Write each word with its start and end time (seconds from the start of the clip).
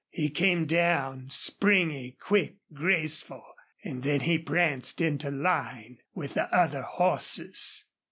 He 0.09 0.31
came 0.31 0.65
down, 0.65 1.27
springy 1.29 2.17
quick, 2.19 2.55
graceful, 2.73 3.45
and 3.83 4.01
then 4.01 4.21
he 4.21 4.39
pranced 4.39 4.99
into 4.99 5.29
line 5.29 5.99
with 6.15 6.33
the 6.33 6.51
other 6.51 6.81
horses. 6.81 7.85